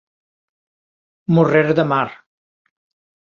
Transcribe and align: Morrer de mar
Morrer 1.37 1.69
de 1.81 1.85
mar 1.91 2.09